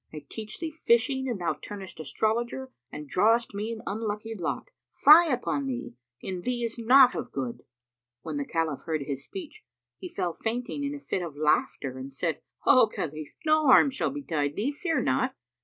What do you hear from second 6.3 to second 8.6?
thee is naught of good!" When the